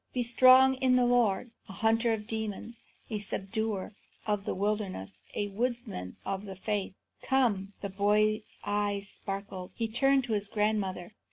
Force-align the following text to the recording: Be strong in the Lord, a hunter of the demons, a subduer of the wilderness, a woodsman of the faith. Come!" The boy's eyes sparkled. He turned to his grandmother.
Be 0.13 0.23
strong 0.23 0.77
in 0.77 0.95
the 0.95 1.05
Lord, 1.05 1.51
a 1.69 1.73
hunter 1.73 2.11
of 2.11 2.21
the 2.21 2.25
demons, 2.25 2.81
a 3.11 3.19
subduer 3.19 3.93
of 4.25 4.45
the 4.45 4.55
wilderness, 4.55 5.21
a 5.35 5.49
woodsman 5.49 6.15
of 6.25 6.45
the 6.45 6.55
faith. 6.55 6.95
Come!" 7.21 7.73
The 7.81 7.89
boy's 7.89 8.57
eyes 8.65 9.09
sparkled. 9.09 9.73
He 9.75 9.87
turned 9.87 10.23
to 10.23 10.33
his 10.33 10.47
grandmother. 10.47 11.13